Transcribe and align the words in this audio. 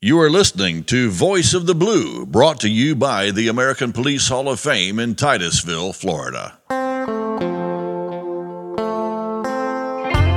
You 0.00 0.20
are 0.20 0.30
listening 0.30 0.84
to 0.84 1.10
Voice 1.10 1.54
of 1.54 1.66
the 1.66 1.74
Blue, 1.74 2.24
brought 2.24 2.60
to 2.60 2.68
you 2.68 2.94
by 2.94 3.32
the 3.32 3.48
American 3.48 3.92
Police 3.92 4.28
Hall 4.28 4.48
of 4.48 4.60
Fame 4.60 5.00
in 5.00 5.16
Titusville, 5.16 5.92
Florida. 5.92 6.56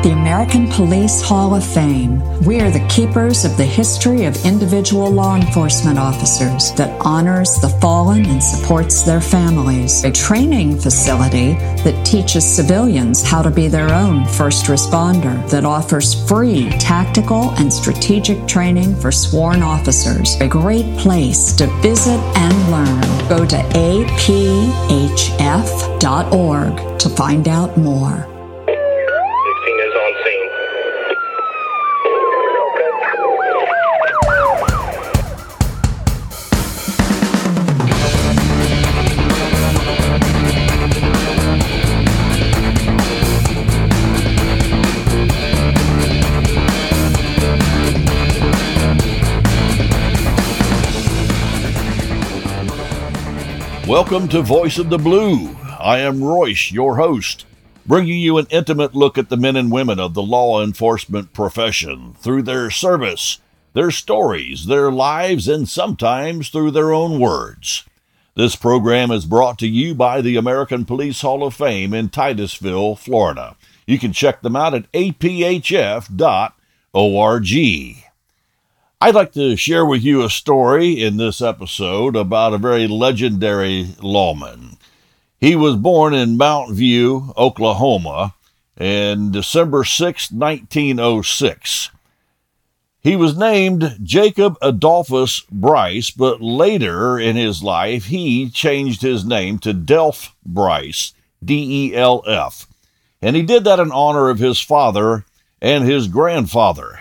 The 0.03 0.13
American 0.13 0.67
Police 0.67 1.21
Hall 1.21 1.53
of 1.53 1.63
Fame. 1.63 2.23
We 2.41 2.59
are 2.59 2.71
the 2.71 2.83
keepers 2.87 3.45
of 3.45 3.55
the 3.55 3.63
history 3.63 4.25
of 4.25 4.43
individual 4.43 5.11
law 5.11 5.35
enforcement 5.35 5.99
officers 5.99 6.71
that 6.73 6.99
honors 7.05 7.57
the 7.61 7.69
fallen 7.69 8.25
and 8.25 8.43
supports 8.43 9.03
their 9.03 9.21
families. 9.21 10.03
A 10.03 10.11
training 10.11 10.79
facility 10.79 11.53
that 11.83 12.03
teaches 12.03 12.43
civilians 12.43 13.21
how 13.21 13.43
to 13.43 13.51
be 13.51 13.67
their 13.67 13.93
own 13.93 14.25
first 14.25 14.65
responder, 14.65 15.47
that 15.51 15.65
offers 15.65 16.27
free 16.27 16.71
tactical 16.79 17.51
and 17.59 17.71
strategic 17.71 18.47
training 18.47 18.95
for 18.95 19.11
sworn 19.11 19.61
officers. 19.61 20.35
A 20.41 20.47
great 20.47 20.97
place 20.97 21.53
to 21.57 21.67
visit 21.83 22.19
and 22.35 22.71
learn. 22.71 23.29
Go 23.29 23.45
to 23.45 23.57
aphf.org 23.77 24.29
to 26.99 27.09
find 27.09 27.47
out 27.47 27.77
more. 27.77 28.30
Welcome 53.91 54.29
to 54.29 54.41
Voice 54.41 54.77
of 54.77 54.89
the 54.89 54.97
Blue. 54.97 55.53
I 55.77 55.97
am 55.97 56.23
Royce, 56.23 56.71
your 56.71 56.95
host, 56.95 57.45
bringing 57.85 58.19
you 58.19 58.37
an 58.37 58.47
intimate 58.49 58.95
look 58.95 59.17
at 59.17 59.27
the 59.27 59.35
men 59.35 59.57
and 59.57 59.69
women 59.69 59.99
of 59.99 60.13
the 60.13 60.23
law 60.23 60.63
enforcement 60.63 61.33
profession 61.33 62.13
through 62.13 62.43
their 62.43 62.71
service, 62.71 63.39
their 63.73 63.91
stories, 63.91 64.67
their 64.67 64.93
lives, 64.93 65.49
and 65.49 65.67
sometimes 65.67 66.47
through 66.47 66.71
their 66.71 66.93
own 66.93 67.19
words. 67.19 67.83
This 68.33 68.55
program 68.55 69.11
is 69.11 69.25
brought 69.25 69.59
to 69.59 69.67
you 69.67 69.93
by 69.93 70.21
the 70.21 70.37
American 70.37 70.85
Police 70.85 71.19
Hall 71.19 71.43
of 71.43 71.53
Fame 71.53 71.93
in 71.93 72.07
Titusville, 72.07 72.95
Florida. 72.95 73.57
You 73.85 73.99
can 73.99 74.13
check 74.13 74.41
them 74.41 74.55
out 74.55 74.73
at 74.73 74.89
aphf.org. 74.93 76.11
I'd 79.03 79.15
like 79.15 79.31
to 79.31 79.55
share 79.55 79.83
with 79.83 80.03
you 80.03 80.21
a 80.21 80.29
story 80.29 81.01
in 81.01 81.17
this 81.17 81.41
episode 81.41 82.15
about 82.15 82.53
a 82.53 82.59
very 82.59 82.87
legendary 82.87 83.95
lawman. 83.99 84.77
He 85.39 85.55
was 85.55 85.75
born 85.75 86.13
in 86.13 86.37
Mount 86.37 86.75
View, 86.75 87.33
Oklahoma, 87.35 88.35
in 88.79 89.31
December 89.31 89.83
6, 89.83 90.31
1906. 90.31 91.89
He 92.99 93.15
was 93.15 93.35
named 93.35 93.97
Jacob 94.03 94.55
Adolphus 94.61 95.47
Bryce, 95.51 96.11
but 96.11 96.39
later 96.39 97.17
in 97.17 97.35
his 97.35 97.63
life 97.63 98.05
he 98.05 98.51
changed 98.51 99.01
his 99.01 99.25
name 99.25 99.57
to 99.59 99.73
Delf 99.73 100.35
Bryce, 100.45 101.15
D 101.43 101.87
E 101.87 101.95
L 101.95 102.21
F, 102.27 102.67
and 103.19 103.35
he 103.35 103.41
did 103.41 103.63
that 103.63 103.79
in 103.79 103.91
honor 103.91 104.29
of 104.29 104.37
his 104.37 104.59
father 104.59 105.25
and 105.59 105.85
his 105.85 106.07
grandfather. 106.07 106.99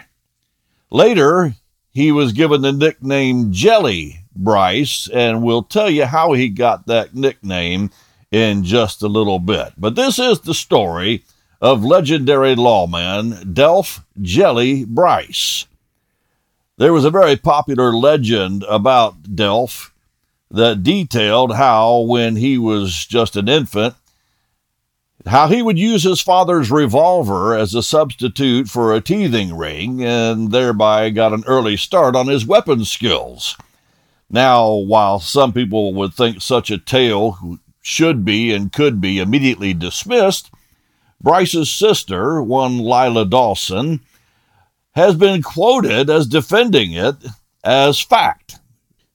Later, 0.91 1.57
he 1.93 2.13
was 2.13 2.33
given 2.33 2.63
the 2.63 2.73
nickname 2.73 3.53
Jelly 3.53 4.21
Bryce, 4.35 5.09
and 5.13 5.43
we'll 5.43 5.63
tell 5.63 5.91
you 5.91 6.07
how 6.07 6.33
he 6.33 6.49
got 6.49 6.87
that 6.87 7.15
nickname 7.15 7.91
in 8.31 8.65
just 8.65 9.03
a 9.03 9.09
little 9.09 9.39
bit. 9.39 9.73
But 9.77 9.97
this 9.97 10.19
is 10.19 10.41
the 10.41 10.55
story 10.55 11.25
of 11.61 11.85
legendary 11.85 12.55
lawman 12.55 13.53
Delf 13.53 14.05
Jelly 14.21 14.85
Bryce. 14.85 15.67
There 16.79 16.93
was 16.93 17.05
a 17.05 17.11
very 17.11 17.37
popular 17.37 17.93
legend 17.93 18.65
about 18.69 19.35
Delf 19.35 19.93
that 20.51 20.83
detailed 20.83 21.55
how, 21.55 22.01
when 22.01 22.37
he 22.37 22.57
was 22.57 23.05
just 23.05 23.37
an 23.37 23.49
infant, 23.49 23.95
how 25.27 25.49
he 25.49 25.63
would 25.63 25.79
use 25.79 26.03
his 26.03 26.21
father's 26.21 26.71
revolver 26.71 27.55
as 27.55 27.75
a 27.75 27.83
substitute 27.83 28.69
for 28.69 28.95
a 28.95 29.01
teething 29.01 29.57
ring 29.57 30.03
and 30.03 30.51
thereby 30.51 31.11
got 31.11 31.33
an 31.33 31.45
early 31.47 31.77
start 31.77 32.17
on 32.17 32.27
his 32.27 32.47
weapon 32.47 32.85
skills. 32.85 33.57
Now, 34.31 34.73
while 34.73 35.21
some 35.21 35.53
people 35.53 35.93
would 35.95 36.15
think 36.15 36.41
such 36.41 36.71
a 36.71 36.79
tale 36.79 37.59
should 37.83 38.25
be 38.25 38.53
and 38.53 38.73
could 38.73 39.01
be 39.01 39.19
immediately 39.19 39.75
dismissed, 39.75 40.51
Bryce's 41.21 41.71
sister, 41.71 42.43
one 42.43 42.79
Lila 42.79 43.27
Dawson, 43.27 44.01
has 44.93 45.15
been 45.15 45.43
quoted 45.43 46.09
as 46.09 46.27
defending 46.27 46.93
it 46.93 47.17
as 47.63 48.01
fact. 48.01 48.59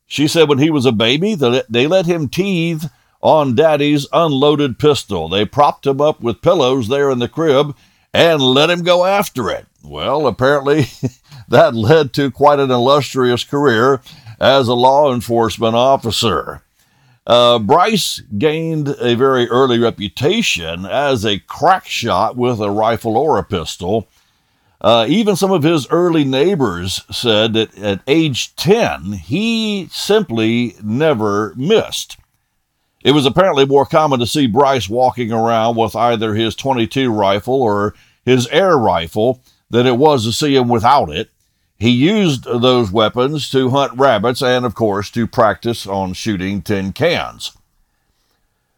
She 0.06 0.28
said 0.28 0.48
when 0.48 0.60
he 0.60 0.70
was 0.70 0.86
a 0.86 0.92
baby, 0.92 1.34
they 1.34 1.88
let 1.88 2.06
him 2.06 2.30
teeth 2.30 2.90
on 3.26 3.56
Daddy's 3.56 4.06
unloaded 4.14 4.78
pistol. 4.78 5.28
They 5.28 5.46
propped 5.46 5.88
him 5.88 6.00
up 6.00 6.22
with 6.22 6.44
pillows 6.44 6.88
there 6.88 7.10
in 7.10 7.18
the 7.18 7.28
crib 7.28 7.76
and 8.14 8.40
let 8.40 8.70
him 8.70 8.84
go 8.84 9.04
after 9.04 9.50
it. 9.50 9.66
Well, 9.84 10.28
apparently 10.28 10.86
that 11.48 11.74
led 11.74 12.14
to 12.14 12.30
quite 12.30 12.60
an 12.60 12.70
illustrious 12.70 13.44
career 13.44 14.00
as 14.40 14.68
a 14.68 14.76
law 14.76 15.12
enforcement 15.12 15.74
officer. 15.74 16.62
Uh, 17.26 17.58
Bryce 17.58 18.20
gained 18.38 18.90
a 19.00 19.16
very 19.16 19.50
early 19.50 19.80
reputation 19.80 20.86
as 20.86 21.26
a 21.26 21.40
crack 21.40 21.88
shot 21.88 22.38
with 22.38 22.60
a 22.60 22.70
rifle 22.70 23.18
or 23.18 23.40
a 23.40 23.44
pistol. 23.44 24.08
Uh, 24.80 25.08
even 25.10 25.36
some 25.36 25.52
of 25.52 25.64
his 25.64 25.88
early 25.90 26.24
neighbors 26.26 27.02
said 27.10 27.54
that 27.54 27.76
at 27.80 28.02
age 28.06 28.56
10, 28.56 29.14
he 29.14 29.88
simply 29.92 30.76
never 30.84 31.56
missed. 31.56 32.18
It 33.06 33.12
was 33.12 33.28
apparently 33.28 33.68
more 33.68 33.86
common 33.86 34.20
to 34.20 34.26
see 34.26 34.48
Bryce 34.48 34.90
walking 34.90 35.32
around 35.32 35.78
with 35.78 35.96
either 35.96 36.34
his 36.34 36.56
22 36.56 37.12
rifle 37.12 37.62
or 37.62 37.94
his 38.26 38.48
air 38.48 38.76
rifle 38.76 39.44
than 39.70 39.86
it 39.86 39.98
was 39.98 40.26
to 40.26 40.32
see 40.32 40.56
him 40.56 40.70
without 40.70 41.12
it. 41.12 41.30
He 41.78 41.92
used 41.92 42.46
those 42.46 42.92
weapons 42.92 43.48
to 43.52 43.70
hunt 43.70 43.94
rabbits 43.96 44.42
and, 44.42 44.66
of 44.66 44.74
course, 44.74 45.12
to 45.12 45.28
practice 45.28 45.86
on 45.86 46.14
shooting 46.14 46.64
tin 46.64 46.94
cans. 46.94 47.56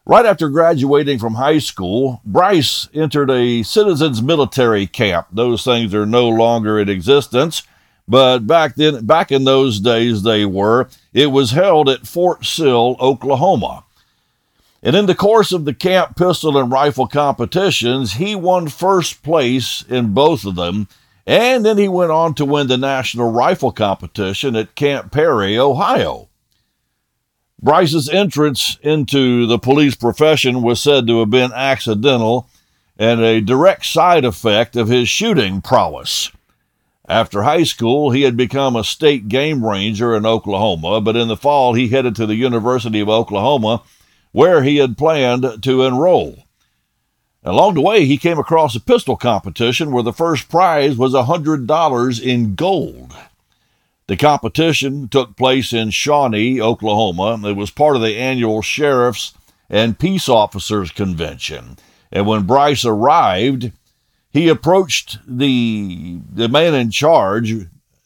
Right 0.06 0.26
after 0.26 0.50
graduating 0.50 1.20
from 1.20 1.36
high 1.36 1.60
school, 1.60 2.20
Bryce 2.26 2.90
entered 2.94 3.32
a 3.32 3.64
citizens 3.64 4.22
military 4.22 4.88
camp. 4.88 5.28
Those 5.32 5.64
things 5.64 5.94
are 5.94 6.06
no 6.06 6.28
longer 6.28 6.78
in 6.82 6.90
existence, 6.90 7.64
but 8.10 8.40
back 8.40 8.76
then, 8.76 9.06
back 9.06 9.32
in 9.32 9.46
those 9.46 9.80
days, 9.80 10.24
they 10.24 10.44
were. 10.44 10.90
It 11.14 11.28
was 11.28 11.52
held 11.52 11.88
at 11.88 12.06
Fort 12.06 12.44
Sill, 12.44 12.98
Oklahoma. 13.00 13.86
And 14.84 14.96
in 14.96 15.08
the 15.08 15.16
course 15.16 15.52
of 15.52 15.66
the 15.66 15.74
camp 15.74 16.16
pistol 16.16 16.58
and 16.58 16.72
rifle 16.72 17.08
competitions, 17.08 18.14
he 18.14 18.36
won 18.36 18.68
first 18.68 19.24
place 19.24 19.84
in 19.90 20.14
both 20.14 20.46
of 20.46 20.56
them. 20.56 20.88
And 21.26 21.66
then 21.66 21.78
he 21.78 21.88
went 21.88 22.12
on 22.12 22.36
to 22.36 22.46
win 22.46 22.68
the 22.68 22.78
national 22.78 23.32
rifle 23.32 23.72
competition 23.72 24.56
at 24.56 24.76
Camp 24.76 25.12
Perry, 25.12 25.58
Ohio. 25.58 26.30
Bryce's 27.62 28.08
entrance 28.08 28.78
into 28.84 29.48
the 29.48 29.58
police 29.58 29.96
profession 29.96 30.62
was 30.62 30.80
said 30.80 31.08
to 31.08 31.20
have 31.20 31.32
been 31.32 31.52
accidental 31.54 32.48
and 33.00 33.20
a 33.20 33.42
direct 33.42 33.86
side 33.86 34.26
effect 34.26 34.76
of 34.76 34.88
his 34.88 35.10
shooting 35.10 35.60
prowess. 35.62 36.32
After 37.10 37.44
high 37.44 37.64
school, 37.64 38.12
he 38.12 38.24
had 38.24 38.38
become 38.38 38.76
a 38.76 38.84
state 38.84 39.28
game 39.28 39.66
ranger 39.66 40.16
in 40.16 40.26
Oklahoma, 40.26 41.02
but 41.02 41.16
in 41.16 41.30
the 41.30 41.38
fall, 41.38 41.74
he 41.74 41.88
headed 41.88 42.16
to 42.18 42.26
the 42.26 42.36
University 42.36 43.00
of 43.00 43.10
Oklahoma 43.10 43.82
where 44.32 44.64
he 44.64 44.78
had 44.78 44.98
planned 44.98 45.64
to 45.64 45.84
enroll. 45.84 46.44
Along 47.44 47.76
the 47.76 47.82
way, 47.82 48.06
he 48.06 48.18
came 48.18 48.40
across 48.40 48.76
a 48.76 48.82
pistol 48.82 49.16
competition 49.16 49.92
where 49.92 50.04
the 50.04 50.12
first 50.12 50.50
prize 50.50 50.98
was 50.98 51.14
$100 51.14 52.22
in 52.22 52.56
gold. 52.56 53.16
The 54.08 54.18
competition 54.18 55.08
took 55.08 55.36
place 55.36 55.74
in 55.74 55.92
Shawnee, 55.92 56.62
Oklahoma. 56.62 57.40
It 57.48 57.56
was 57.56 57.72
part 57.72 57.96
of 57.96 58.02
the 58.02 58.16
annual 58.16 58.62
Sheriff's 58.62 59.34
and 59.70 60.00
Peace 60.00 60.30
Officers 60.30 60.92
Convention. 60.92 61.78
And 62.12 62.26
when 62.26 62.44
Bryce 62.44 62.86
arrived, 62.86 63.72
he 64.30 64.48
approached 64.48 65.20
the 65.28 66.20
the 66.32 66.48
man 66.48 66.74
in 66.74 66.92
charge. 66.92 67.54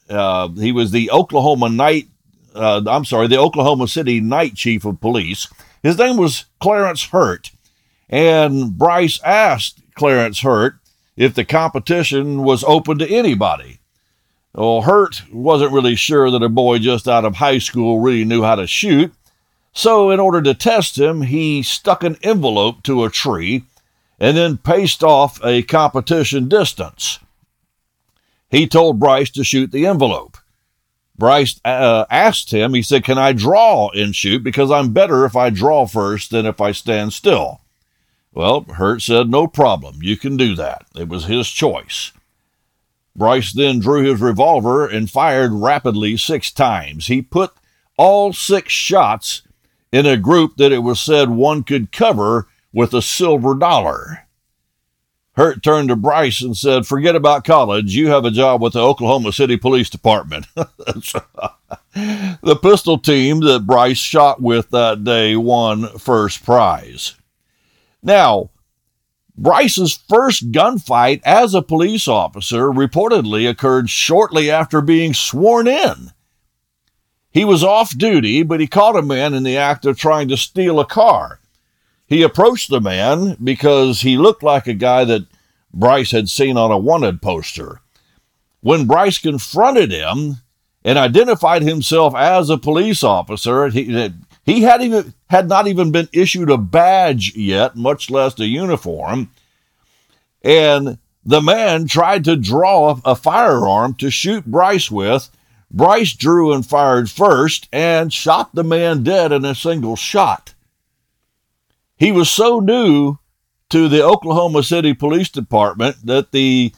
Uh, 0.10 0.50
he 0.50 0.72
was 0.72 0.92
the 0.92 1.12
Oklahoma 1.12 1.70
night. 1.70 2.08
Uh, 2.56 2.82
I'm 2.88 3.06
sorry, 3.06 3.28
the 3.28 3.40
Oklahoma 3.40 3.88
City 3.88 4.20
night 4.20 4.56
chief 4.56 4.86
of 4.86 5.00
police, 5.00 5.48
his 5.84 5.98
name 5.98 6.18
was 6.18 6.46
Clarence 6.60 7.06
Hurt, 7.06 7.52
and 8.10 8.78
Bryce 8.78 9.22
asked 9.24 9.82
Clarence 9.96 10.42
Hurt 10.42 10.76
if 11.16 11.34
the 11.34 11.46
competition 11.46 12.44
was 12.44 12.64
open 12.64 12.98
to 13.00 13.10
anybody. 13.10 13.80
Well, 14.54 14.82
Hurt 14.82 15.24
wasn't 15.32 15.72
really 15.72 15.96
sure 15.96 16.30
that 16.30 16.44
a 16.44 16.50
boy 16.50 16.80
just 16.80 17.08
out 17.08 17.26
of 17.26 17.36
high 17.36 17.60
school 17.60 18.00
really 18.00 18.26
knew 18.26 18.44
how 18.44 18.56
to 18.56 18.68
shoot, 18.68 19.14
so 19.74 20.12
in 20.12 20.20
order 20.20 20.42
to 20.42 20.54
test 20.54 20.98
him, 20.98 21.22
he 21.22 21.64
stuck 21.64 22.04
an 22.04 22.18
envelope 22.24 22.84
to 22.84 23.04
a 23.04 23.10
tree 23.10 23.64
and 24.20 24.38
then 24.38 24.58
paced 24.58 25.04
off 25.04 25.44
a 25.44 25.64
competition 25.64 26.48
distance. 26.48 27.20
He 28.50 28.68
told 28.68 29.00
Bryce 29.00 29.30
to 29.32 29.44
shoot 29.44 29.72
the 29.72 29.86
envelope. 29.86 30.38
Bryce 31.22 31.62
uh, 31.64 32.06
asked 32.10 32.50
him, 32.50 32.74
he 32.74 32.82
said, 32.82 33.04
Can 33.04 33.20
I 33.20 33.32
draw 33.32 33.92
and 33.92 34.16
shoot? 34.16 34.44
Because 34.44 34.72
I'm 34.72 34.92
better 34.92 35.24
if 35.24 35.36
I 35.36 35.52
draw 35.52 35.86
first 35.86 36.32
than 36.32 36.48
if 36.48 36.60
I 36.60 36.72
stand 36.72 37.14
still. 37.14 37.62
Well, 38.34 38.64
Hurt 38.64 39.04
said, 39.04 39.30
No 39.30 39.46
problem. 39.46 40.02
You 40.02 40.18
can 40.18 40.36
do 40.36 40.56
that. 40.56 40.88
It 40.96 41.10
was 41.10 41.26
his 41.26 41.48
choice. 41.48 42.12
Bryce 43.16 43.54
then 43.54 43.78
drew 43.78 44.02
his 44.02 44.20
revolver 44.20 44.88
and 44.88 45.12
fired 45.12 45.52
rapidly 45.52 46.18
six 46.18 46.50
times. 46.50 47.06
He 47.06 47.22
put 47.22 47.52
all 47.98 48.34
six 48.34 48.74
shots 48.74 49.44
in 49.92 50.08
a 50.08 50.18
group 50.18 50.58
that 50.58 50.72
it 50.72 50.80
was 50.80 51.00
said 51.00 51.30
one 51.30 51.62
could 51.62 51.92
cover 51.92 52.48
with 52.74 52.96
a 52.96 53.02
silver 53.04 53.54
dollar. 53.54 54.26
Hurt 55.42 55.64
turned 55.64 55.90
to 55.90 55.96
Bryce 55.96 56.44
and 56.44 56.56
said, 56.56 56.86
Forget 56.86 57.16
about 57.16 57.46
college. 57.46 57.96
You 57.96 58.10
have 58.10 58.26
a 58.26 58.30
job 58.30 58.62
with 58.62 58.74
the 58.74 58.80
Oklahoma 58.80 59.34
City 59.34 59.58
Police 59.58 59.90
Department. 59.90 60.46
the 60.54 62.60
pistol 62.62 63.00
team 63.00 63.40
that 63.40 63.66
Bryce 63.66 63.98
shot 63.98 64.40
with 64.40 64.70
that 64.70 65.04
day 65.04 65.36
won 65.36 65.98
first 65.98 66.46
prize. 66.46 67.16
Now, 68.04 68.52
Bryce's 69.36 70.00
first 70.08 70.52
gunfight 70.52 71.24
as 71.26 71.56
a 71.56 71.64
police 71.64 72.08
officer 72.08 72.68
reportedly 72.68 73.50
occurred 73.50 73.90
shortly 73.90 74.52
after 74.52 74.80
being 74.80 75.16
sworn 75.16 75.68
in. 75.68 76.12
He 77.32 77.46
was 77.46 77.64
off 77.64 77.98
duty, 77.98 78.44
but 78.44 78.60
he 78.60 78.68
caught 78.68 78.96
a 78.96 79.02
man 79.02 79.34
in 79.34 79.42
the 79.42 79.58
act 79.58 79.88
of 79.88 79.98
trying 79.98 80.28
to 80.28 80.38
steal 80.38 80.80
a 80.80 80.86
car. 80.86 81.40
He 82.06 82.22
approached 82.22 82.70
the 82.70 82.82
man 82.82 83.38
because 83.44 84.02
he 84.02 84.18
looked 84.18 84.44
like 84.44 84.68
a 84.68 84.74
guy 84.74 85.06
that 85.06 85.26
Bryce 85.74 86.12
had 86.12 86.30
seen 86.30 86.58
on 86.58 86.72
a 86.72 86.78
wanted 86.78 87.22
poster. 87.22 87.82
When 88.62 88.86
Bryce 88.86 89.18
confronted 89.18 89.92
him 89.92 90.38
and 90.84 90.98
identified 90.98 91.64
himself 91.64 92.16
as 92.16 92.50
a 92.50 92.58
police 92.58 93.04
officer, 93.04 93.70
he, 93.70 94.12
he 94.46 94.62
had, 94.62 94.82
even, 94.82 95.14
had 95.30 95.48
not 95.48 95.68
even 95.68 95.92
been 95.92 96.10
issued 96.12 96.50
a 96.50 96.58
badge 96.58 97.36
yet, 97.36 97.76
much 97.76 98.10
less 98.10 98.40
a 98.40 98.46
uniform. 98.46 99.32
And 100.44 100.98
the 101.24 101.42
man 101.42 101.88
tried 101.88 102.24
to 102.26 102.36
draw 102.36 103.00
a 103.06 103.16
firearm 103.16 103.94
to 103.96 104.10
shoot 104.10 104.46
Bryce 104.46 104.90
with. 104.90 105.30
Bryce 105.70 106.14
drew 106.14 106.52
and 106.52 106.66
fired 106.66 107.10
first 107.10 107.70
and 107.72 108.12
shot 108.12 108.54
the 108.54 108.64
man 108.64 109.04
dead 109.04 109.32
in 109.32 109.46
a 109.46 109.56
single 109.56 109.96
shot. 109.96 110.54
He 111.96 112.12
was 112.12 112.30
so 112.30 112.60
new 112.60 113.20
to 113.72 113.88
the 113.88 114.04
Oklahoma 114.04 114.64
City 114.64 114.94
Police 114.94 115.30
Department 115.30 116.06
that 116.06 116.32
the 116.32 116.74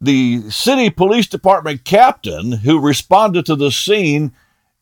the 0.00 0.42
city 0.50 0.90
police 0.90 1.26
department 1.26 1.84
captain 1.84 2.52
who 2.52 2.78
responded 2.78 3.46
to 3.46 3.56
the 3.56 3.70
scene 3.70 4.32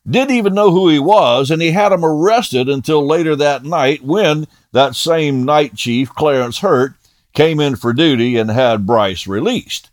didn't 0.09 0.35
even 0.35 0.53
know 0.53 0.71
who 0.71 0.89
he 0.89 0.99
was, 0.99 1.49
and 1.49 1.61
he 1.61 1.71
had 1.71 1.93
him 1.93 2.03
arrested 2.03 2.67
until 2.67 3.05
later 3.05 3.35
that 3.35 3.63
night 3.63 4.03
when 4.03 4.47
that 4.73 4.95
same 4.95 5.45
night 5.45 5.75
chief, 5.75 6.09
Clarence 6.09 6.59
Hurt, 6.59 6.95
came 7.33 7.61
in 7.61 7.77
for 7.77 7.93
duty 7.93 8.35
and 8.35 8.49
had 8.49 8.85
Bryce 8.85 9.27
released. 9.27 9.91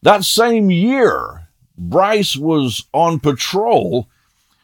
That 0.00 0.24
same 0.24 0.70
year, 0.70 1.48
Bryce 1.76 2.36
was 2.36 2.86
on 2.94 3.20
patrol 3.20 4.08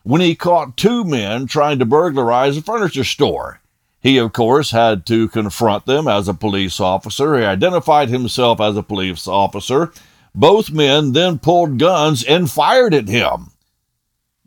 when 0.03 0.21
he 0.23 0.35
caught 0.35 0.79
two 0.79 1.05
men 1.05 1.47
trying 1.47 1.79
to 1.81 1.85
burglarize 1.85 2.57
a 2.57 2.63
furniture 2.63 3.05
store. 3.05 3.61
He, 4.09 4.17
of 4.17 4.33
course, 4.33 4.71
had 4.71 5.05
to 5.09 5.29
confront 5.29 5.85
them 5.85 6.09
as 6.09 6.29
a 6.29 6.33
police 6.33 6.81
officer. 6.81 7.37
He 7.37 7.45
identified 7.45 8.09
himself 8.09 8.59
as 8.59 8.75
a 8.75 8.83
police 8.83 9.29
officer. 9.29 9.93
Both 10.35 10.71
men 10.71 11.13
then 11.13 11.39
pulled 11.39 11.79
guns 11.79 12.25
and 12.25 12.51
fired 12.51 12.95
at 12.95 13.07
him. 13.07 13.51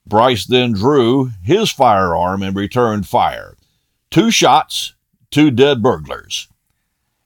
Bryce 0.04 0.48
then 0.48 0.72
drew 0.72 1.30
his 1.44 1.70
firearm 1.70 2.42
and 2.42 2.56
returned 2.56 3.06
fire. 3.06 3.56
Two 4.10 4.32
shots, 4.32 4.96
two 5.30 5.52
dead 5.52 5.84
burglars. 5.84 6.48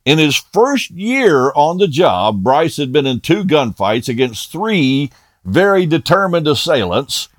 In 0.03 0.17
his 0.17 0.35
first 0.35 0.91
year 0.91 1.53
on 1.55 1.77
the 1.77 1.87
job, 1.87 2.43
Bryce 2.43 2.75
had 2.75 2.91
been 2.91 3.05
in 3.05 3.21
two 3.21 3.45
gunfights 3.45 4.09
against 4.09 4.51
three 4.51 5.09
very 5.45 5.85
determined 5.85 6.49
assailants 6.49 7.29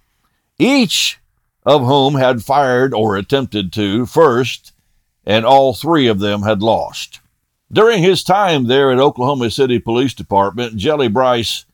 each 0.59 1.19
of 1.67 1.83
whom 1.83 2.15
had 2.15 2.43
fired 2.43 2.95
or 2.95 3.17
attempted 3.17 3.75
to 3.75 4.07
first, 4.07 4.73
and 5.27 5.45
all 5.45 5.75
three 5.75 6.07
of 6.07 6.21
them 6.21 6.43
had 6.43 6.63
lost. 6.63 7.21
During 7.73 8.03
his 8.03 8.23
time 8.23 8.67
there 8.67 8.93
at 8.93 8.99
Oklahoma 8.99 9.51
City 9.51 9.79
Police 9.79 10.15
Department, 10.15 10.77
Jelly 10.77 11.09
Bryce 11.09 11.65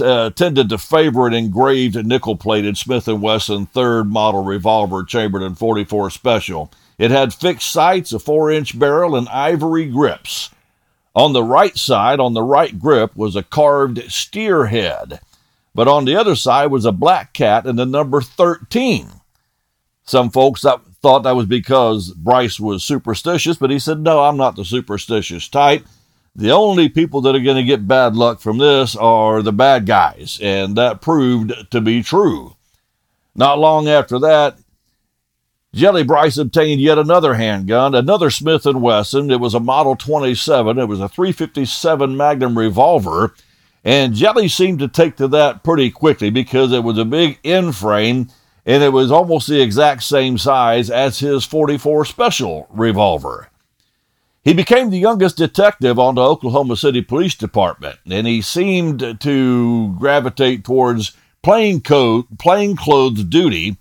uh, 0.00 0.30
tended 0.30 0.68
to 0.68 0.78
favor 0.78 1.26
an 1.26 1.34
engraved 1.34 2.06
nickel-plated 2.06 2.78
Smith 2.78 3.06
& 3.06 3.08
Wesson 3.08 3.66
third 3.66 4.04
model 4.04 4.44
revolver 4.44 5.02
chambered 5.04 5.42
in 5.42 5.54
44 5.54 6.10
Special. 6.10 6.70
It 6.98 7.10
had 7.10 7.34
fixed 7.34 7.70
sights, 7.70 8.12
a 8.12 8.18
four-inch 8.18 8.78
barrel, 8.78 9.16
and 9.16 9.28
ivory 9.28 9.86
grips. 9.86 10.50
On 11.14 11.32
the 11.32 11.42
right 11.42 11.76
side, 11.76 12.20
on 12.20 12.34
the 12.34 12.42
right 12.42 12.78
grip, 12.78 13.16
was 13.16 13.36
a 13.36 13.42
carved 13.42 14.10
steer 14.10 14.66
head 14.66 15.20
but 15.76 15.86
on 15.86 16.06
the 16.06 16.16
other 16.16 16.34
side 16.34 16.68
was 16.68 16.86
a 16.86 16.90
black 16.90 17.34
cat 17.34 17.66
and 17.66 17.78
the 17.78 17.84
number 17.84 18.22
13. 18.22 19.10
Some 20.04 20.30
folks 20.30 20.62
thought 21.02 21.20
that 21.20 21.36
was 21.36 21.46
because 21.46 22.12
Bryce 22.12 22.58
was 22.58 22.84
superstitious, 22.84 23.56
but 23.56 23.70
he 23.70 23.78
said, 23.78 24.00
No, 24.00 24.22
I'm 24.22 24.36
not 24.36 24.56
the 24.56 24.64
superstitious 24.64 25.48
type. 25.48 25.84
The 26.34 26.50
only 26.50 26.88
people 26.88 27.22
that 27.22 27.34
are 27.34 27.40
going 27.40 27.56
to 27.56 27.62
get 27.62 27.88
bad 27.88 28.14
luck 28.14 28.40
from 28.40 28.58
this 28.58 28.94
are 28.94 29.40
the 29.40 29.52
bad 29.52 29.86
guys, 29.86 30.38
and 30.42 30.76
that 30.76 31.00
proved 31.00 31.70
to 31.70 31.80
be 31.80 32.02
true. 32.02 32.56
Not 33.34 33.58
long 33.58 33.88
after 33.88 34.18
that, 34.18 34.58
Jelly 35.74 36.02
Bryce 36.02 36.36
obtained 36.36 36.80
yet 36.80 36.98
another 36.98 37.34
handgun, 37.34 37.94
another 37.94 38.30
Smith 38.30 38.64
& 38.64 38.66
Wesson. 38.66 39.30
It 39.30 39.40
was 39.40 39.54
a 39.54 39.60
Model 39.60 39.96
27. 39.96 40.78
It 40.78 40.86
was 40.86 41.00
a 41.00 41.08
357 41.08 42.16
Magnum 42.16 42.56
revolver 42.56 43.34
and 43.86 44.14
Jelly 44.14 44.48
seemed 44.48 44.80
to 44.80 44.88
take 44.88 45.14
to 45.18 45.28
that 45.28 45.62
pretty 45.62 45.92
quickly 45.92 46.28
because 46.28 46.72
it 46.72 46.82
was 46.82 46.98
a 46.98 47.04
big 47.04 47.38
N 47.44 47.70
frame 47.70 48.28
and 48.66 48.82
it 48.82 48.92
was 48.92 49.12
almost 49.12 49.46
the 49.46 49.62
exact 49.62 50.02
same 50.02 50.36
size 50.36 50.90
as 50.90 51.20
his 51.20 51.44
44 51.44 52.04
Special 52.04 52.66
revolver. 52.70 53.48
He 54.44 54.52
became 54.52 54.90
the 54.90 54.98
youngest 54.98 55.36
detective 55.36 55.98
on 55.98 56.16
the 56.16 56.22
Oklahoma 56.22 56.76
City 56.76 57.00
Police 57.00 57.34
Department, 57.34 57.98
and 58.10 58.26
he 58.26 58.42
seemed 58.42 59.20
to 59.20 59.96
gravitate 59.98 60.64
towards 60.64 61.16
plain, 61.42 61.80
code, 61.80 62.26
plain 62.38 62.76
clothes 62.76 63.24
duty 63.24 63.76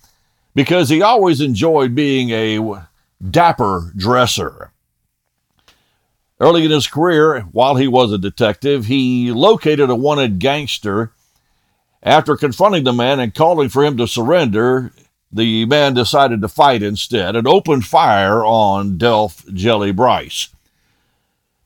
because 0.53 0.89
he 0.89 1.01
always 1.01 1.41
enjoyed 1.41 1.93
being 1.93 2.29
a 2.29 2.87
dapper 3.29 3.91
dresser. 3.95 4.71
Early 6.39 6.65
in 6.65 6.71
his 6.71 6.87
career, 6.87 7.41
while 7.51 7.75
he 7.75 7.87
was 7.87 8.11
a 8.11 8.17
detective, 8.17 8.85
he 8.85 9.31
located 9.31 9.89
a 9.89 9.95
wanted 9.95 10.39
gangster. 10.39 11.11
After 12.05 12.37
confronting 12.37 12.83
the 12.83 12.93
man 12.93 13.19
and 13.19 13.33
calling 13.33 13.67
for 13.67 13.83
him 13.83 13.97
to 13.97 14.07
surrender, 14.07 14.91
the 15.31 15.65
man 15.65 15.95
decided 15.95 16.39
to 16.41 16.47
fight 16.47 16.83
instead 16.83 17.35
and 17.35 17.47
opened 17.47 17.85
fire 17.85 18.45
on 18.45 18.99
Delf 18.99 19.43
Jelly 19.51 19.91
Bryce. 19.91 20.49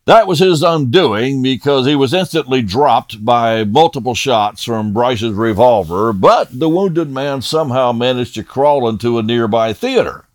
That 0.06 0.28
was 0.28 0.40
his 0.40 0.64
undoing 0.64 1.44
because 1.44 1.86
he 1.86 1.94
was 1.94 2.14
instantly 2.14 2.62
dropped 2.62 3.24
by 3.24 3.66
multiple 3.66 4.16
shots 4.16 4.64
from 4.64 4.94
Bryce's 4.94 5.34
revolver, 5.34 6.14
but 6.14 6.58
the 6.58 6.70
wounded 6.70 7.12
man 7.12 7.42
somehow 7.42 7.92
managed 7.92 8.34
to 8.36 8.44
crawl 8.44 8.88
into 8.88 9.20
a 9.20 9.24
nearby 9.24 9.74
theater. 9.74 10.26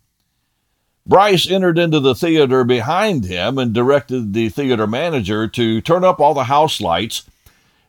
Bryce 1.07 1.49
entered 1.49 1.77
into 1.77 1.99
the 1.99 2.15
theater 2.15 2.63
behind 2.63 3.25
him 3.25 3.57
and 3.57 3.73
directed 3.73 4.33
the 4.33 4.49
theater 4.49 4.87
manager 4.87 5.47
to 5.47 5.81
turn 5.81 6.03
up 6.03 6.19
all 6.19 6.33
the 6.33 6.45
house 6.45 6.79
lights, 6.79 7.23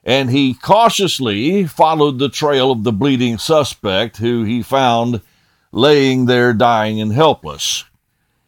and 0.07 0.31
he 0.31 0.55
cautiously 0.55 1.67
followed 1.67 2.21
the 2.21 2.29
trail 2.29 2.71
of 2.71 2.85
the 2.85 2.93
bleeding 2.93 3.37
suspect, 3.37 4.19
who 4.19 4.45
he 4.45 4.63
found 4.63 5.21
laying 5.73 6.27
there 6.27 6.55
dying 6.55 7.01
and 7.01 7.13
helpless. 7.13 7.85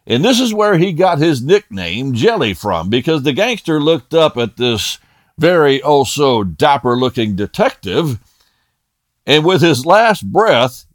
And 0.07 0.23
this 0.23 0.39
is 0.39 0.53
where 0.53 0.77
he 0.77 0.93
got 0.93 1.19
his 1.19 1.43
nickname, 1.43 2.13
Jelly, 2.13 2.53
from, 2.53 2.89
because 2.89 3.23
the 3.23 3.33
gangster 3.33 3.81
looked 3.81 4.13
up 4.13 4.37
at 4.37 4.55
this 4.55 4.99
very 5.37 5.81
also 5.81 6.45
dapper 6.45 6.95
looking 6.95 7.35
detective, 7.35 8.19
and 9.27 9.45
with 9.45 9.61
his 9.61 9.85
last 9.85 10.31
breath, 10.31 10.85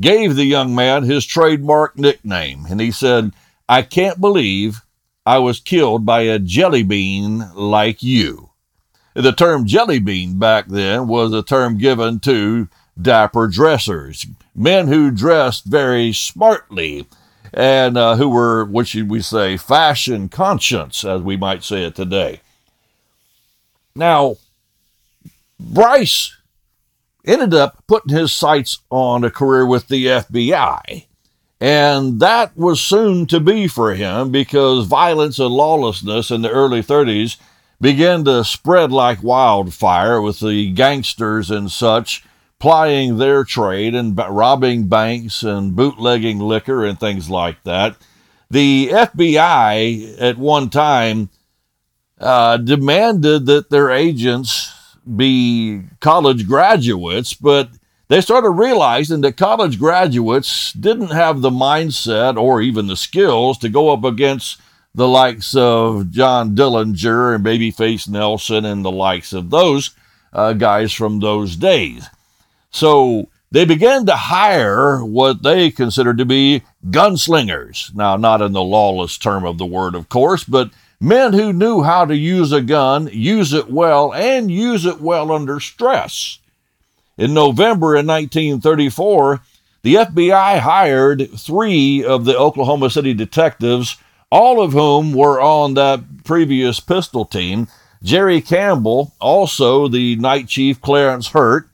gave 0.00 0.34
the 0.34 0.44
young 0.44 0.74
man 0.74 1.02
his 1.02 1.26
trademark 1.26 1.98
nickname, 1.98 2.66
and 2.70 2.80
he 2.80 2.90
said, 2.90 3.32
I 3.68 3.82
can't 3.82 4.20
believe 4.20 4.80
I 5.26 5.38
was 5.38 5.60
killed 5.60 6.06
by 6.06 6.22
a 6.22 6.38
jelly 6.38 6.82
bean 6.82 7.44
like 7.54 8.02
you. 8.02 8.50
The 9.16 9.32
term 9.32 9.64
jelly 9.64 9.98
bean 9.98 10.38
back 10.38 10.66
then 10.66 11.08
was 11.08 11.32
a 11.32 11.42
term 11.42 11.78
given 11.78 12.20
to 12.20 12.68
dapper 13.00 13.48
dressers, 13.48 14.26
men 14.54 14.88
who 14.88 15.10
dressed 15.10 15.64
very 15.64 16.12
smartly 16.12 17.06
and 17.54 17.96
uh, 17.96 18.16
who 18.16 18.28
were, 18.28 18.66
what 18.66 18.88
should 18.88 19.08
we 19.08 19.22
say, 19.22 19.56
fashion 19.56 20.28
conscious, 20.28 21.02
as 21.02 21.22
we 21.22 21.34
might 21.38 21.64
say 21.64 21.84
it 21.84 21.94
today. 21.94 22.42
Now, 23.94 24.36
Bryce 25.58 26.36
ended 27.26 27.54
up 27.54 27.84
putting 27.86 28.14
his 28.14 28.34
sights 28.34 28.80
on 28.90 29.24
a 29.24 29.30
career 29.30 29.64
with 29.64 29.88
the 29.88 30.04
FBI. 30.04 31.06
And 31.58 32.20
that 32.20 32.54
was 32.54 32.82
soon 32.82 33.24
to 33.28 33.40
be 33.40 33.66
for 33.66 33.94
him 33.94 34.30
because 34.30 34.84
violence 34.84 35.38
and 35.38 35.48
lawlessness 35.48 36.30
in 36.30 36.42
the 36.42 36.50
early 36.50 36.82
30s 36.82 37.38
began 37.80 38.24
to 38.24 38.44
spread 38.44 38.90
like 38.92 39.22
wildfire 39.22 40.20
with 40.20 40.40
the 40.40 40.72
gangsters 40.72 41.50
and 41.50 41.70
such 41.70 42.24
plying 42.58 43.18
their 43.18 43.44
trade 43.44 43.94
and 43.94 44.16
robbing 44.16 44.88
banks 44.88 45.42
and 45.42 45.76
bootlegging 45.76 46.38
liquor 46.38 46.84
and 46.84 46.98
things 46.98 47.28
like 47.28 47.62
that. 47.64 47.96
The 48.50 48.88
FBI 48.92 50.20
at 50.20 50.38
one 50.38 50.70
time 50.70 51.28
uh, 52.18 52.56
demanded 52.56 53.46
that 53.46 53.70
their 53.70 53.90
agents 53.90 54.72
be 55.16 55.82
college 56.00 56.46
graduates, 56.46 57.34
but 57.34 57.70
they 58.08 58.20
started 58.20 58.50
realizing 58.50 59.20
that 59.22 59.36
college 59.36 59.78
graduates 59.78 60.72
didn't 60.72 61.10
have 61.10 61.40
the 61.40 61.50
mindset 61.50 62.36
or 62.36 62.62
even 62.62 62.86
the 62.86 62.96
skills 62.96 63.58
to 63.58 63.68
go 63.68 63.92
up 63.92 64.04
against 64.04 64.60
the 64.96 65.06
likes 65.06 65.54
of 65.54 66.10
John 66.10 66.56
Dillinger 66.56 67.34
and 67.34 67.44
Babyface 67.44 68.08
Nelson 68.08 68.64
and 68.64 68.84
the 68.84 68.90
likes 68.90 69.34
of 69.34 69.50
those 69.50 69.90
uh, 70.32 70.54
guys 70.54 70.92
from 70.92 71.20
those 71.20 71.54
days. 71.54 72.08
So 72.70 73.28
they 73.50 73.66
began 73.66 74.06
to 74.06 74.16
hire 74.16 75.04
what 75.04 75.42
they 75.42 75.70
considered 75.70 76.16
to 76.18 76.24
be 76.24 76.62
gunslingers. 76.86 77.94
Now, 77.94 78.16
not 78.16 78.40
in 78.40 78.52
the 78.52 78.62
lawless 78.62 79.18
term 79.18 79.44
of 79.44 79.58
the 79.58 79.66
word, 79.66 79.94
of 79.94 80.08
course, 80.08 80.44
but 80.44 80.70
men 80.98 81.34
who 81.34 81.52
knew 81.52 81.82
how 81.82 82.06
to 82.06 82.16
use 82.16 82.50
a 82.50 82.62
gun, 82.62 83.08
use 83.12 83.52
it 83.52 83.70
well, 83.70 84.14
and 84.14 84.50
use 84.50 84.86
it 84.86 85.00
well 85.00 85.30
under 85.30 85.60
stress. 85.60 86.38
In 87.18 87.34
November 87.34 87.96
in 87.96 88.06
1934, 88.06 89.42
the 89.82 89.94
FBI 89.94 90.58
hired 90.58 91.30
three 91.38 92.02
of 92.02 92.24
the 92.24 92.36
Oklahoma 92.36 92.90
City 92.90 93.14
detectives, 93.14 93.96
all 94.30 94.60
of 94.60 94.72
whom 94.72 95.12
were 95.12 95.40
on 95.40 95.74
that 95.74 96.24
previous 96.24 96.80
pistol 96.80 97.24
team. 97.24 97.68
Jerry 98.02 98.40
Campbell, 98.40 99.12
also 99.20 99.88
the 99.88 100.16
night 100.16 100.48
chief 100.48 100.80
Clarence 100.80 101.28
Hurt, 101.28 101.68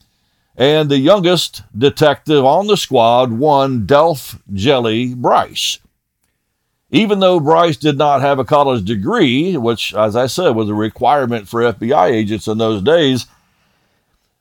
and 0.57 0.91
the 0.91 0.99
youngest 0.99 1.63
detective 1.77 2.45
on 2.45 2.67
the 2.67 2.77
squad, 2.77 3.33
one 3.33 3.87
Delf 3.87 4.39
Jelly 4.53 5.15
Bryce. 5.15 5.79
Even 6.91 7.21
though 7.21 7.41
Bryce 7.41 7.79
did 7.79 7.97
not 7.97 8.21
have 8.21 8.39
a 8.39 8.45
college 8.45 8.85
degree, 8.85 9.57
which, 9.57 9.95
as 9.95 10.15
I 10.15 10.27
said, 10.27 10.51
was 10.51 10.69
a 10.69 10.75
requirement 10.75 11.49
for 11.49 11.63
FBI 11.63 12.11
agents 12.11 12.47
in 12.47 12.59
those 12.59 12.83
days, 12.83 13.27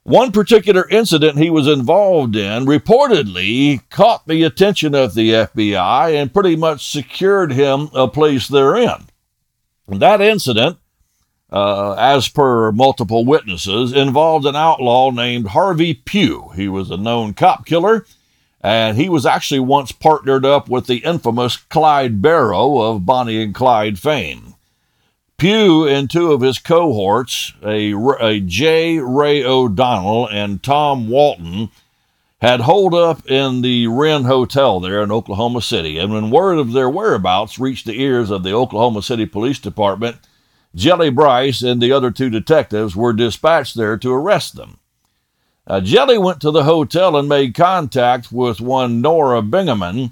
one 0.03 0.31
particular 0.31 0.87
incident 0.89 1.37
he 1.37 1.49
was 1.49 1.67
involved 1.67 2.35
in 2.35 2.65
reportedly 2.65 3.81
caught 3.89 4.27
the 4.27 4.43
attention 4.43 4.95
of 4.95 5.13
the 5.13 5.31
FBI 5.31 6.15
and 6.19 6.33
pretty 6.33 6.55
much 6.55 6.89
secured 6.91 7.51
him 7.51 7.89
a 7.93 8.07
place 8.07 8.47
therein. 8.47 9.07
That 9.87 10.21
incident 10.21 10.77
uh, 11.51 11.93
as 11.97 12.27
per 12.29 12.71
multiple 12.71 13.25
witnesses, 13.25 13.91
involved 13.91 14.45
an 14.45 14.55
outlaw 14.55 15.11
named 15.11 15.47
Harvey 15.47 15.93
Pugh. 15.93 16.51
He 16.55 16.67
was 16.67 16.89
a 16.89 16.97
known 16.97 17.33
cop 17.33 17.65
killer, 17.65 18.05
and 18.61 18.97
he 18.97 19.09
was 19.09 19.25
actually 19.25 19.59
once 19.59 19.91
partnered 19.91 20.45
up 20.45 20.69
with 20.69 20.87
the 20.87 20.97
infamous 20.97 21.57
Clyde 21.57 22.21
Barrow 22.21 22.79
of 22.79 23.05
Bonnie 23.05 23.43
and 23.43 23.53
Clyde 23.53 23.99
fame. 23.99 24.50
Pugh 25.41 25.87
and 25.87 26.07
two 26.07 26.31
of 26.33 26.41
his 26.41 26.59
cohorts, 26.59 27.53
a, 27.65 27.95
a 28.19 28.39
J. 28.41 28.99
Ray 28.99 29.43
O'Donnell 29.43 30.27
and 30.27 30.61
Tom 30.61 31.09
Walton, 31.09 31.69
had 32.43 32.59
holed 32.59 32.93
up 32.93 33.27
in 33.27 33.63
the 33.63 33.87
Wren 33.87 34.25
Hotel 34.25 34.79
there 34.79 35.01
in 35.01 35.11
Oklahoma 35.11 35.63
City. 35.63 35.97
And 35.97 36.13
when 36.13 36.29
word 36.29 36.59
of 36.59 36.73
their 36.73 36.91
whereabouts 36.91 37.57
reached 37.57 37.87
the 37.87 37.99
ears 37.99 38.29
of 38.29 38.43
the 38.43 38.53
Oklahoma 38.53 39.01
City 39.01 39.25
Police 39.25 39.57
Department, 39.57 40.17
Jelly 40.75 41.09
Bryce 41.09 41.63
and 41.63 41.81
the 41.81 41.91
other 41.91 42.11
two 42.11 42.29
detectives 42.29 42.95
were 42.95 43.11
dispatched 43.11 43.75
there 43.75 43.97
to 43.97 44.13
arrest 44.13 44.55
them. 44.55 44.77
Uh, 45.65 45.81
Jelly 45.81 46.19
went 46.19 46.39
to 46.41 46.51
the 46.51 46.65
hotel 46.65 47.17
and 47.17 47.27
made 47.27 47.55
contact 47.55 48.31
with 48.31 48.61
one 48.61 49.01
Nora 49.01 49.41
Bingaman. 49.41 50.11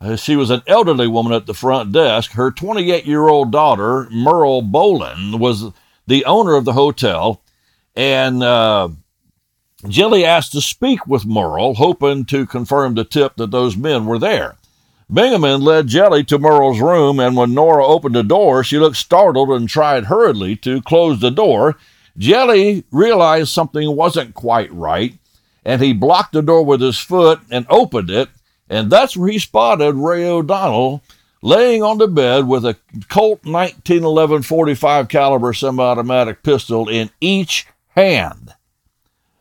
Uh, 0.00 0.16
she 0.16 0.34
was 0.34 0.50
an 0.50 0.62
elderly 0.66 1.06
woman 1.06 1.32
at 1.32 1.46
the 1.46 1.54
front 1.54 1.92
desk. 1.92 2.32
Her 2.32 2.50
28 2.50 3.04
year 3.04 3.28
old 3.28 3.52
daughter, 3.52 4.08
Merle 4.10 4.62
Bolin, 4.62 5.38
was 5.38 5.72
the 6.06 6.24
owner 6.24 6.54
of 6.54 6.64
the 6.64 6.72
hotel, 6.72 7.42
and 7.94 8.42
uh, 8.42 8.88
Jelly 9.86 10.24
asked 10.24 10.52
to 10.52 10.60
speak 10.60 11.06
with 11.06 11.26
Merle, 11.26 11.74
hoping 11.74 12.24
to 12.26 12.46
confirm 12.46 12.94
the 12.94 13.04
tip 13.04 13.36
that 13.36 13.50
those 13.50 13.76
men 13.76 14.06
were 14.06 14.18
there. 14.18 14.56
Bingaman 15.12 15.60
led 15.62 15.88
Jelly 15.88 16.22
to 16.24 16.38
Merle's 16.38 16.80
room, 16.80 17.18
and 17.18 17.36
when 17.36 17.52
Nora 17.52 17.84
opened 17.84 18.14
the 18.14 18.22
door, 18.22 18.62
she 18.62 18.78
looked 18.78 18.96
startled 18.96 19.50
and 19.50 19.68
tried 19.68 20.04
hurriedly 20.04 20.56
to 20.56 20.80
close 20.82 21.20
the 21.20 21.30
door. 21.30 21.76
Jelly 22.16 22.84
realized 22.92 23.48
something 23.48 23.96
wasn't 23.96 24.34
quite 24.34 24.72
right, 24.72 25.14
and 25.64 25.82
he 25.82 25.92
blocked 25.92 26.32
the 26.32 26.42
door 26.42 26.64
with 26.64 26.80
his 26.80 26.98
foot 26.98 27.40
and 27.50 27.66
opened 27.68 28.08
it, 28.08 28.28
and 28.70 28.90
that's 28.90 29.16
where 29.16 29.30
he 29.30 29.38
spotted 29.38 29.96
Ray 29.96 30.24
O'Donnell 30.24 31.02
laying 31.42 31.82
on 31.82 31.98
the 31.98 32.06
bed 32.06 32.46
with 32.46 32.64
a 32.64 32.76
Colt 33.08 33.44
1911 33.44 34.42
45 34.42 35.08
caliber 35.08 35.52
semi-automatic 35.52 36.42
pistol 36.42 36.88
in 36.88 37.10
each 37.20 37.66
hand. 37.88 38.54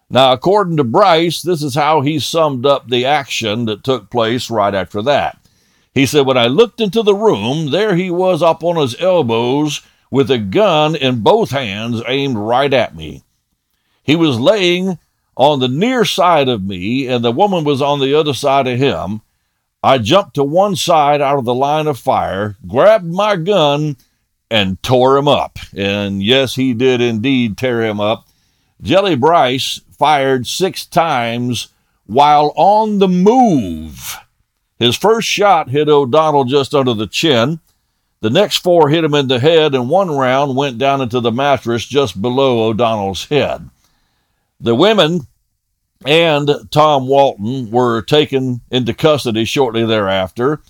Now, 0.10 0.34
according 0.34 0.78
to 0.78 0.84
Bryce, 0.84 1.44
this 1.44 1.62
is 1.62 1.76
how 1.76 2.02
he 2.02 2.20
summed 2.20 2.66
up 2.66 2.88
the 2.88 3.06
action 3.06 3.66
that 3.66 3.84
took 3.84 4.10
place 4.10 4.50
right 4.50 4.74
after 4.74 5.04
that. 5.04 5.38
He 5.94 6.08
said, 6.08 6.26
When 6.26 6.38
I 6.38 6.48
looked 6.48 6.82
into 6.82 7.04
the 7.04 7.14
room, 7.14 7.70
there 7.70 7.96
he 7.96 8.10
was 8.10 8.42
up 8.42 8.64
on 8.64 8.78
his 8.78 9.00
elbows 9.00 9.82
with 10.10 10.32
a 10.32 10.40
gun 10.40 10.96
in 10.96 11.22
both 11.22 11.52
hands 11.52 12.02
aimed 12.08 12.38
right 12.38 12.74
at 12.74 12.96
me. 12.96 13.24
He 14.02 14.16
was 14.16 14.40
laying 14.40 14.98
on 15.40 15.62
the 15.62 15.70
near 15.70 16.04
side 16.04 16.50
of 16.50 16.66
me, 16.66 17.08
and 17.08 17.24
the 17.24 17.32
woman 17.32 17.64
was 17.64 17.82
on 17.82 18.02
the 18.02 18.14
other 18.14 18.34
side 18.34 18.68
of 18.68 18.78
him. 18.78 19.22
I 19.82 19.98
jumped 19.98 20.34
to 20.36 20.44
one 20.44 20.76
side 20.76 21.22
out 21.22 21.40
of 21.40 21.46
the 21.46 21.56
line 21.56 21.88
of 21.88 21.98
fire, 21.98 22.58
grabbed 22.68 23.06
my 23.06 23.38
gun, 23.38 23.96
and 24.52 24.84
tore 24.84 25.16
him 25.16 25.30
up. 25.30 25.58
And 25.74 26.22
yes, 26.22 26.56
he 26.56 26.74
did 26.74 27.00
indeed 27.00 27.58
tear 27.58 27.82
him 27.82 28.02
up. 28.02 28.28
Jelly 28.82 29.16
Bryce 29.16 29.80
fired 29.98 30.46
six 30.46 30.86
times 30.86 31.70
while 32.06 32.52
on 32.58 33.00
the 33.00 33.08
move. 33.08 34.18
His 34.78 34.98
first 34.98 35.28
shot 35.28 35.70
hit 35.70 35.88
O'Donnell 35.88 36.46
just 36.46 36.76
under 36.76 36.94
the 36.94 37.08
chin. 37.08 37.62
The 38.20 38.30
next 38.30 38.58
four 38.58 38.90
hit 38.90 39.06
him 39.06 39.14
in 39.14 39.30
the 39.30 39.40
head, 39.40 39.74
and 39.74 39.90
one 39.90 40.12
round 40.12 40.58
went 40.58 40.78
down 40.78 41.00
into 41.00 41.22
the 41.22 41.32
mattress 41.32 41.86
just 41.86 42.22
below 42.22 42.68
O'Donnell's 42.68 43.26
head. 43.26 43.70
The 44.60 44.76
women 44.76 45.22
and 46.06 46.50
Tom 46.72 47.08
Walton 47.08 47.72
were 47.72 48.02
taken 48.02 48.62
into 48.72 48.94
custody 48.94 49.46
shortly 49.46 49.86
thereafter, 49.86 50.62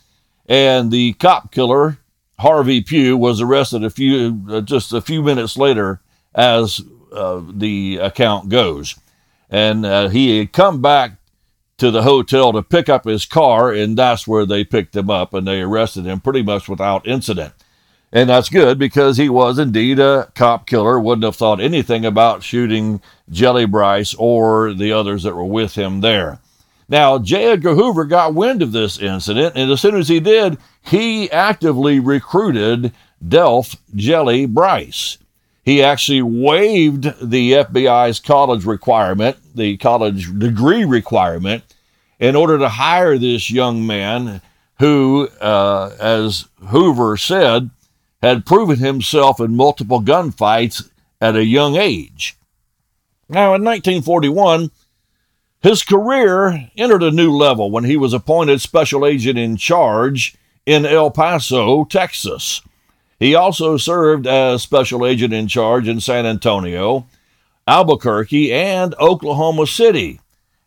and 0.47 0.91
the 0.91 1.13
cop 1.13 1.51
killer, 1.51 1.97
Harvey 2.39 2.81
Pugh, 2.81 3.17
was 3.17 3.41
arrested 3.41 3.83
a 3.83 3.89
few 3.89 4.43
uh, 4.49 4.61
just 4.61 4.93
a 4.93 5.01
few 5.01 5.21
minutes 5.21 5.57
later, 5.57 6.01
as 6.33 6.81
uh, 7.13 7.41
the 7.51 7.97
account 7.97 8.49
goes. 8.49 8.95
And 9.49 9.85
uh, 9.85 10.09
he 10.09 10.37
had 10.37 10.53
come 10.53 10.81
back 10.81 11.13
to 11.77 11.89
the 11.91 12.03
hotel 12.03 12.51
to 12.53 12.61
pick 12.61 12.89
up 12.89 13.05
his 13.05 13.25
car, 13.25 13.71
and 13.71 13.97
that's 13.97 14.27
where 14.27 14.45
they 14.45 14.63
picked 14.63 14.95
him 14.95 15.09
up 15.09 15.33
and 15.33 15.47
they 15.47 15.61
arrested 15.61 16.05
him 16.05 16.19
pretty 16.19 16.43
much 16.43 16.69
without 16.69 17.07
incident. 17.07 17.53
And 18.11 18.29
that's 18.29 18.49
good 18.49 18.79
because 18.79 19.17
he 19.17 19.29
was 19.29 19.59
indeed 19.59 19.99
a 19.99 20.31
cop 20.33 20.65
killer, 20.65 20.99
wouldn't 20.99 21.25
have 21.25 21.35
thought 21.35 21.61
anything 21.61 22.05
about 22.05 22.43
shooting 22.43 23.01
Jelly 23.29 23.65
Bryce 23.65 24.15
or 24.15 24.73
the 24.73 24.91
others 24.91 25.23
that 25.23 25.35
were 25.35 25.43
with 25.43 25.75
him 25.75 26.01
there. 26.01 26.39
Now, 26.87 27.19
J. 27.19 27.51
Edgar 27.51 27.75
Hoover 27.75 28.05
got 28.05 28.33
wind 28.33 28.63
of 28.63 28.71
this 28.71 28.97
incident, 28.97 29.53
and 29.55 29.69
as 29.69 29.79
soon 29.79 29.95
as 29.95 30.07
he 30.07 30.19
did, 30.19 30.57
he 30.81 31.29
actively 31.31 31.99
recruited 31.99 32.93
Delf 33.25 33.75
Jelly 33.93 34.47
Bryce. 34.47 35.19
He 35.63 35.83
actually 35.83 36.23
waived 36.23 37.03
the 37.21 37.51
FBI's 37.51 38.19
college 38.19 38.65
requirement, 38.65 39.37
the 39.53 39.77
college 39.77 40.35
degree 40.39 40.83
requirement, 40.83 41.63
in 42.19 42.35
order 42.35 42.57
to 42.57 42.69
hire 42.69 43.19
this 43.19 43.51
young 43.51 43.85
man 43.85 44.41
who, 44.79 45.29
uh, 45.39 45.95
as 45.99 46.47
Hoover 46.69 47.17
said, 47.17 47.69
had 48.21 48.45
proven 48.45 48.79
himself 48.79 49.39
in 49.39 49.55
multiple 49.55 50.01
gunfights 50.01 50.89
at 51.21 51.35
a 51.35 51.45
young 51.45 51.75
age. 51.75 52.37
Now, 53.27 53.53
in 53.53 53.63
1941, 53.63 54.71
his 55.61 55.83
career 55.83 56.69
entered 56.77 57.03
a 57.03 57.11
new 57.11 57.35
level 57.35 57.69
when 57.69 57.83
he 57.83 57.97
was 57.97 58.13
appointed 58.13 58.61
special 58.61 59.05
agent 59.05 59.37
in 59.37 59.57
charge 59.57 60.35
in 60.65 60.85
El 60.85 61.11
Paso, 61.11 61.85
Texas. 61.85 62.61
He 63.19 63.35
also 63.35 63.75
served 63.75 64.25
as 64.25 64.63
special 64.63 65.05
agent 65.05 65.33
in 65.33 65.47
charge 65.47 65.87
in 65.87 65.99
San 65.99 66.25
Antonio, 66.25 67.07
Albuquerque, 67.67 68.53
and 68.53 68.95
Oklahoma 68.95 69.67
City. 69.67 70.21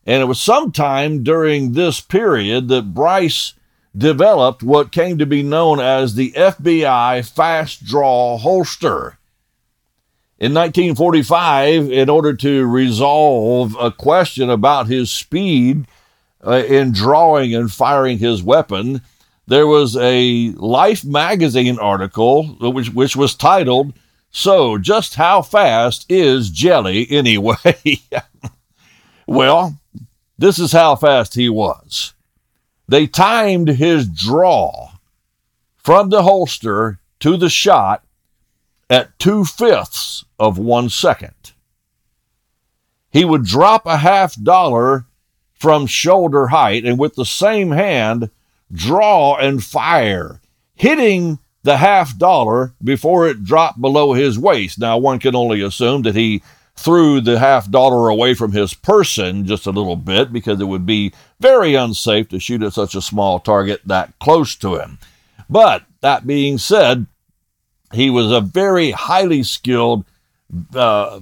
And 0.04 0.20
it 0.20 0.26
was 0.26 0.40
sometime 0.40 1.22
during 1.22 1.72
this 1.72 2.00
period 2.00 2.68
that 2.68 2.92
Bryce 2.94 3.54
developed 3.96 4.62
what 4.62 4.92
came 4.92 5.18
to 5.18 5.26
be 5.26 5.42
known 5.42 5.80
as 5.80 6.14
the 6.14 6.32
FBI 6.32 7.28
fast 7.28 7.84
draw 7.84 8.38
holster. 8.38 9.18
In 10.38 10.54
1945, 10.54 11.92
in 11.92 12.08
order 12.08 12.34
to 12.34 12.66
resolve 12.66 13.76
a 13.78 13.92
question 13.92 14.50
about 14.50 14.88
his 14.88 15.10
speed 15.12 15.86
uh, 16.44 16.64
in 16.66 16.90
drawing 16.92 17.54
and 17.54 17.70
firing 17.70 18.18
his 18.18 18.42
weapon, 18.42 19.02
there 19.46 19.66
was 19.66 19.96
a 19.96 20.50
Life 20.56 21.04
magazine 21.04 21.78
article 21.78 22.44
which, 22.72 22.92
which 22.92 23.14
was 23.14 23.34
titled, 23.34 23.92
So, 24.30 24.78
Just 24.78 25.14
How 25.14 25.42
Fast 25.42 26.06
is 26.08 26.50
Jelly 26.50 27.06
Anyway? 27.08 28.00
well, 29.26 29.78
this 30.38 30.58
is 30.58 30.72
how 30.72 30.96
fast 30.96 31.34
he 31.34 31.48
was. 31.48 32.14
They 32.92 33.06
timed 33.06 33.68
his 33.68 34.06
draw 34.06 34.90
from 35.78 36.10
the 36.10 36.24
holster 36.24 36.98
to 37.20 37.38
the 37.38 37.48
shot 37.48 38.04
at 38.90 39.18
two 39.18 39.46
fifths 39.46 40.26
of 40.38 40.58
one 40.58 40.90
second. 40.90 41.52
He 43.10 43.24
would 43.24 43.44
drop 43.44 43.86
a 43.86 43.96
half 43.96 44.34
dollar 44.34 45.06
from 45.54 45.86
shoulder 45.86 46.48
height 46.48 46.84
and 46.84 46.98
with 46.98 47.14
the 47.14 47.24
same 47.24 47.70
hand 47.70 48.28
draw 48.70 49.36
and 49.36 49.64
fire, 49.64 50.42
hitting 50.74 51.38
the 51.62 51.78
half 51.78 52.18
dollar 52.18 52.74
before 52.84 53.26
it 53.26 53.42
dropped 53.42 53.80
below 53.80 54.12
his 54.12 54.38
waist. 54.38 54.78
Now, 54.78 54.98
one 54.98 55.18
can 55.18 55.34
only 55.34 55.62
assume 55.62 56.02
that 56.02 56.14
he 56.14 56.42
threw 56.76 57.20
the 57.20 57.38
half 57.38 57.70
dollar 57.70 58.08
away 58.08 58.34
from 58.34 58.52
his 58.52 58.74
person 58.74 59.46
just 59.46 59.66
a 59.66 59.70
little 59.70 59.96
bit 59.96 60.32
because 60.32 60.60
it 60.60 60.64
would 60.66 60.86
be 60.86 61.12
very 61.38 61.74
unsafe 61.74 62.28
to 62.28 62.40
shoot 62.40 62.62
at 62.62 62.72
such 62.72 62.94
a 62.94 63.02
small 63.02 63.38
target 63.38 63.80
that 63.86 64.12
close 64.18 64.56
to 64.56 64.76
him. 64.76 64.98
But 65.48 65.84
that 66.00 66.26
being 66.26 66.58
said, 66.58 67.06
he 67.92 68.10
was 68.10 68.32
a 68.32 68.40
very 68.40 68.90
highly 68.90 69.42
skilled, 69.42 70.04
uh, 70.74 71.20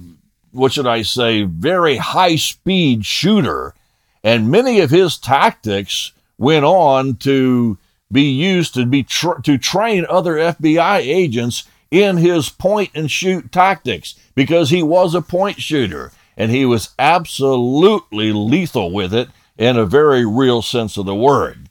what 0.51 0.71
should 0.71 0.87
I 0.87 1.01
say, 1.01 1.43
very 1.43 1.97
high 1.97 2.37
speed 2.37 3.05
shooter. 3.05 3.73
And 4.23 4.51
many 4.51 4.79
of 4.79 4.89
his 4.89 5.17
tactics 5.17 6.13
went 6.37 6.65
on 6.65 7.15
to 7.17 7.77
be 8.11 8.23
used 8.23 8.73
to 8.73 8.85
be 8.85 9.03
tra- 9.03 9.41
to 9.43 9.57
train 9.57 10.05
other 10.09 10.35
FBI 10.35 10.99
agents 10.99 11.65
in 11.91 12.17
his 12.17 12.49
point 12.49 12.89
and 12.95 13.11
shoot 13.11 13.51
tactics 13.51 14.15
because 14.33 14.69
he 14.69 14.81
was 14.81 15.13
a 15.13 15.21
point 15.21 15.61
shooter 15.61 16.11
and 16.37 16.49
he 16.49 16.65
was 16.65 16.89
absolutely 16.97 18.31
lethal 18.31 18.91
with 18.91 19.13
it 19.13 19.27
in 19.57 19.77
a 19.77 19.85
very 19.85 20.25
real 20.25 20.61
sense 20.61 20.97
of 20.97 21.05
the 21.05 21.13
word. 21.13 21.69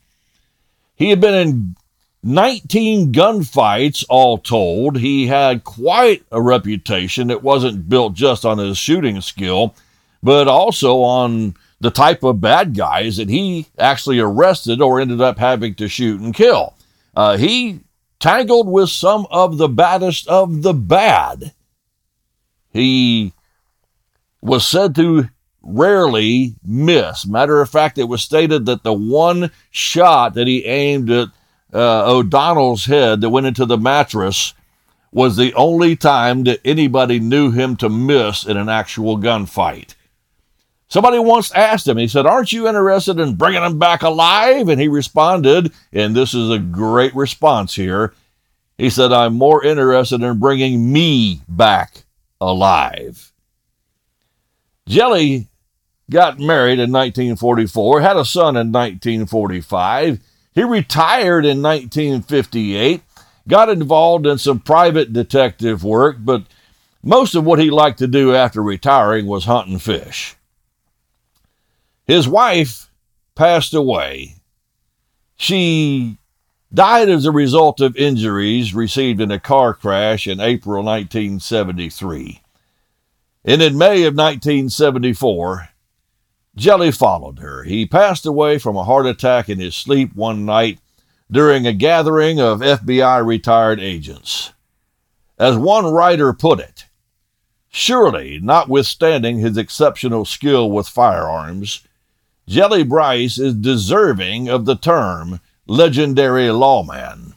He 0.95 1.09
had 1.09 1.19
been 1.19 1.33
in 1.33 1.75
19 2.23 3.11
gunfights 3.11 4.05
all 4.07 4.37
told. 4.37 4.99
He 4.99 5.27
had 5.27 5.63
quite 5.63 6.23
a 6.31 6.39
reputation 6.39 7.27
that 7.27 7.41
wasn't 7.41 7.89
built 7.89 8.13
just 8.13 8.45
on 8.45 8.59
his 8.59 8.77
shooting 8.77 9.19
skill, 9.21 9.73
but 10.21 10.47
also 10.47 11.01
on 11.01 11.55
the 11.79 11.89
type 11.89 12.23
of 12.23 12.39
bad 12.39 12.75
guys 12.75 13.17
that 13.17 13.29
he 13.29 13.65
actually 13.79 14.19
arrested 14.19 14.81
or 14.81 15.01
ended 15.01 15.19
up 15.19 15.39
having 15.39 15.73
to 15.75 15.87
shoot 15.87 16.21
and 16.21 16.35
kill. 16.35 16.75
Uh, 17.15 17.37
he 17.37 17.79
tangled 18.21 18.69
with 18.69 18.89
some 18.89 19.27
of 19.29 19.57
the 19.57 19.67
baddest 19.67 20.27
of 20.27 20.61
the 20.61 20.73
bad. 20.73 21.53
He 22.71 23.33
was 24.41 24.65
said 24.65 24.95
to 24.95 25.27
rarely 25.61 26.55
miss. 26.63 27.25
Matter 27.25 27.59
of 27.61 27.69
fact, 27.69 27.97
it 27.97 28.05
was 28.05 28.21
stated 28.21 28.65
that 28.65 28.83
the 28.83 28.93
one 28.93 29.51
shot 29.69 30.35
that 30.35 30.47
he 30.47 30.65
aimed 30.65 31.09
at 31.09 31.27
uh, 31.73 32.11
O'Donnell's 32.11 32.85
head 32.85 33.21
that 33.21 33.29
went 33.29 33.47
into 33.47 33.65
the 33.65 33.77
mattress 33.77 34.53
was 35.11 35.35
the 35.35 35.53
only 35.55 35.95
time 35.95 36.43
that 36.45 36.61
anybody 36.63 37.19
knew 37.19 37.51
him 37.51 37.75
to 37.75 37.89
miss 37.89 38.45
in 38.45 38.55
an 38.55 38.69
actual 38.69 39.17
gunfight. 39.17 39.95
Somebody 40.91 41.19
once 41.19 41.53
asked 41.53 41.87
him, 41.87 41.95
he 41.95 42.09
said, 42.09 42.25
Aren't 42.25 42.51
you 42.51 42.67
interested 42.67 43.17
in 43.17 43.35
bringing 43.35 43.63
him 43.63 43.79
back 43.79 44.03
alive? 44.03 44.67
And 44.67 44.81
he 44.81 44.89
responded, 44.89 45.71
and 45.93 46.13
this 46.13 46.33
is 46.33 46.49
a 46.49 46.59
great 46.59 47.15
response 47.15 47.73
here. 47.75 48.13
He 48.77 48.89
said, 48.89 49.13
I'm 49.13 49.35
more 49.35 49.63
interested 49.63 50.21
in 50.21 50.37
bringing 50.37 50.91
me 50.91 51.43
back 51.47 52.03
alive. 52.41 53.31
Jelly 54.85 55.47
got 56.09 56.39
married 56.39 56.79
in 56.79 56.91
1944, 56.91 58.01
had 58.01 58.17
a 58.17 58.25
son 58.25 58.57
in 58.57 58.73
1945. 58.73 60.19
He 60.53 60.63
retired 60.63 61.45
in 61.45 61.61
1958, 61.61 63.01
got 63.47 63.69
involved 63.69 64.27
in 64.27 64.37
some 64.37 64.59
private 64.59 65.13
detective 65.13 65.85
work, 65.85 66.17
but 66.19 66.43
most 67.01 67.33
of 67.33 67.45
what 67.45 67.59
he 67.59 67.69
liked 67.69 67.99
to 67.99 68.07
do 68.07 68.35
after 68.35 68.61
retiring 68.61 69.25
was 69.25 69.45
hunting 69.45 69.79
fish. 69.79 70.35
His 72.11 72.27
wife 72.27 72.91
passed 73.35 73.73
away. 73.73 74.35
She 75.37 76.17
died 76.73 77.07
as 77.07 77.25
a 77.25 77.31
result 77.31 77.79
of 77.79 77.95
injuries 77.95 78.75
received 78.75 79.21
in 79.21 79.31
a 79.31 79.39
car 79.39 79.73
crash 79.73 80.27
in 80.27 80.41
April 80.41 80.83
1973. 80.83 82.41
And 83.45 83.61
in 83.61 83.77
May 83.77 84.03
of 84.03 84.17
1974, 84.17 85.69
Jelly 86.57 86.91
followed 86.91 87.39
her. 87.39 87.63
He 87.63 87.85
passed 87.85 88.25
away 88.25 88.57
from 88.57 88.75
a 88.75 88.83
heart 88.83 89.05
attack 89.05 89.47
in 89.47 89.59
his 89.59 89.73
sleep 89.73 90.13
one 90.13 90.43
night 90.43 90.79
during 91.31 91.65
a 91.65 91.71
gathering 91.71 92.41
of 92.41 92.59
FBI 92.59 93.25
retired 93.25 93.79
agents. 93.79 94.51
As 95.39 95.55
one 95.55 95.85
writer 95.85 96.33
put 96.33 96.59
it, 96.59 96.87
surely, 97.69 98.37
notwithstanding 98.43 99.39
his 99.39 99.55
exceptional 99.55 100.25
skill 100.25 100.69
with 100.69 100.89
firearms, 100.89 101.87
Jelly 102.47 102.83
Bryce 102.83 103.37
is 103.37 103.53
deserving 103.53 104.49
of 104.49 104.65
the 104.65 104.75
term 104.75 105.39
legendary 105.67 106.49
lawman 106.51 107.35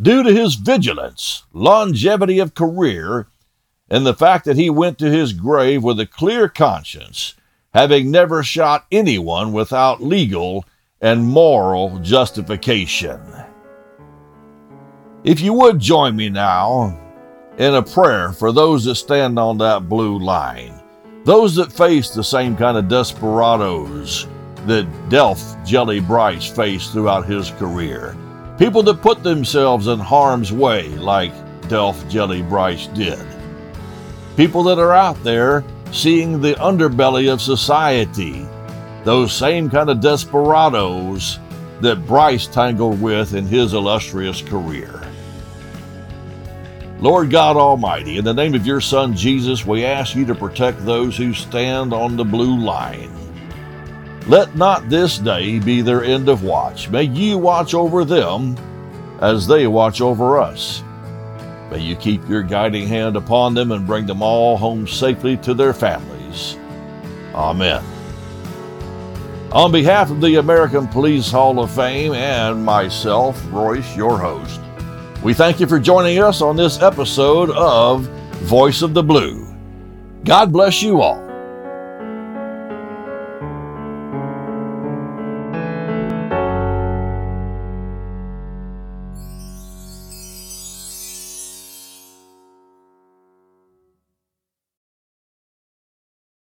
due 0.00 0.22
to 0.22 0.32
his 0.32 0.56
vigilance, 0.56 1.44
longevity 1.52 2.38
of 2.38 2.54
career, 2.54 3.28
and 3.88 4.04
the 4.04 4.14
fact 4.14 4.44
that 4.44 4.56
he 4.56 4.68
went 4.68 4.98
to 4.98 5.10
his 5.10 5.32
grave 5.32 5.84
with 5.84 6.00
a 6.00 6.06
clear 6.06 6.48
conscience, 6.48 7.34
having 7.72 8.10
never 8.10 8.42
shot 8.42 8.86
anyone 8.90 9.52
without 9.52 10.02
legal 10.02 10.64
and 11.00 11.24
moral 11.24 11.98
justification. 11.98 13.20
If 15.24 15.40
you 15.40 15.52
would 15.52 15.78
join 15.78 16.16
me 16.16 16.30
now 16.30 16.98
in 17.58 17.74
a 17.74 17.82
prayer 17.82 18.32
for 18.32 18.50
those 18.50 18.84
that 18.84 18.96
stand 18.96 19.38
on 19.38 19.58
that 19.58 19.88
blue 19.88 20.18
line. 20.18 20.81
Those 21.24 21.54
that 21.54 21.72
face 21.72 22.10
the 22.10 22.24
same 22.24 22.56
kind 22.56 22.76
of 22.76 22.88
desperados 22.88 24.26
that 24.66 24.88
Delf 25.08 25.40
Jelly 25.64 26.00
Bryce 26.00 26.50
faced 26.50 26.92
throughout 26.92 27.26
his 27.26 27.50
career. 27.52 28.16
People 28.58 28.82
that 28.82 29.02
put 29.02 29.22
themselves 29.22 29.86
in 29.86 30.00
harm's 30.00 30.52
way 30.52 30.88
like 30.88 31.32
Delf 31.68 32.08
Jelly 32.08 32.42
Bryce 32.42 32.88
did. 32.88 33.24
People 34.36 34.64
that 34.64 34.78
are 34.78 34.94
out 34.94 35.22
there 35.22 35.64
seeing 35.92 36.40
the 36.40 36.54
underbelly 36.54 37.32
of 37.32 37.40
society. 37.40 38.46
Those 39.04 39.32
same 39.32 39.70
kind 39.70 39.90
of 39.90 40.00
desperados 40.00 41.38
that 41.80 42.06
Bryce 42.06 42.48
tangled 42.48 43.00
with 43.00 43.34
in 43.34 43.46
his 43.46 43.74
illustrious 43.74 44.42
career. 44.42 45.02
Lord 47.02 47.32
God 47.32 47.56
Almighty, 47.56 48.18
in 48.18 48.24
the 48.24 48.32
name 48.32 48.54
of 48.54 48.64
your 48.64 48.80
Son 48.80 49.16
Jesus, 49.16 49.66
we 49.66 49.84
ask 49.84 50.14
you 50.14 50.24
to 50.24 50.36
protect 50.36 50.86
those 50.86 51.16
who 51.16 51.34
stand 51.34 51.92
on 51.92 52.16
the 52.16 52.24
blue 52.24 52.56
line. 52.56 53.10
Let 54.28 54.54
not 54.54 54.88
this 54.88 55.18
day 55.18 55.58
be 55.58 55.80
their 55.80 56.04
end 56.04 56.28
of 56.28 56.44
watch. 56.44 56.88
May 56.90 57.02
you 57.02 57.38
watch 57.38 57.74
over 57.74 58.04
them 58.04 58.56
as 59.20 59.48
they 59.48 59.66
watch 59.66 60.00
over 60.00 60.38
us. 60.38 60.84
May 61.72 61.80
you 61.80 61.96
keep 61.96 62.28
your 62.28 62.44
guiding 62.44 62.86
hand 62.86 63.16
upon 63.16 63.54
them 63.54 63.72
and 63.72 63.84
bring 63.84 64.06
them 64.06 64.22
all 64.22 64.56
home 64.56 64.86
safely 64.86 65.36
to 65.38 65.54
their 65.54 65.74
families. 65.74 66.56
Amen. 67.34 67.82
On 69.50 69.72
behalf 69.72 70.12
of 70.12 70.20
the 70.20 70.36
American 70.36 70.86
Police 70.86 71.32
Hall 71.32 71.58
of 71.58 71.72
Fame 71.72 72.12
and 72.12 72.64
myself, 72.64 73.44
Royce, 73.50 73.96
your 73.96 74.18
host, 74.18 74.60
we 75.22 75.32
thank 75.32 75.60
you 75.60 75.66
for 75.68 75.78
joining 75.78 76.18
us 76.18 76.42
on 76.42 76.56
this 76.56 76.82
episode 76.82 77.50
of 77.50 78.02
Voice 78.42 78.82
of 78.82 78.92
the 78.92 79.02
Blue. 79.02 79.54
God 80.24 80.52
bless 80.52 80.82
you 80.82 81.00
all. 81.00 81.31